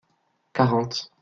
Quarante. 0.55 1.11